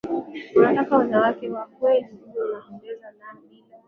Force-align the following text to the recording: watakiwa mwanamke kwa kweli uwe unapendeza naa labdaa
watakiwa 0.55 0.99
mwanamke 1.03 1.49
kwa 1.49 1.65
kweli 1.67 2.07
uwe 2.27 2.45
unapendeza 2.49 3.07
naa 3.19 3.33
labdaa 3.33 3.77